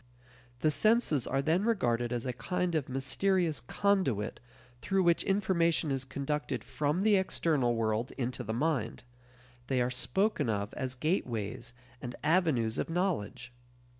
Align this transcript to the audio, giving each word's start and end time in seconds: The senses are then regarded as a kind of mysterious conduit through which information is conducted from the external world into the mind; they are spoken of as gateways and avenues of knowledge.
The 0.61 0.71
senses 0.71 1.27
are 1.27 1.43
then 1.43 1.63
regarded 1.63 2.11
as 2.11 2.25
a 2.25 2.33
kind 2.33 2.73
of 2.73 2.89
mysterious 2.89 3.59
conduit 3.61 4.39
through 4.81 5.03
which 5.03 5.23
information 5.23 5.91
is 5.91 6.05
conducted 6.05 6.63
from 6.63 7.01
the 7.01 7.17
external 7.17 7.75
world 7.75 8.11
into 8.17 8.43
the 8.43 8.51
mind; 8.51 9.03
they 9.67 9.79
are 9.79 9.91
spoken 9.91 10.49
of 10.49 10.73
as 10.73 10.95
gateways 10.95 11.75
and 12.01 12.15
avenues 12.23 12.79
of 12.79 12.89
knowledge. 12.89 13.53